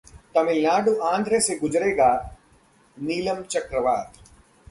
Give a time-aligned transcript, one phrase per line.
[0.35, 2.09] तमिलनाडु, आंध्र से गुजरेगा
[2.97, 4.17] नीलम चक्रवात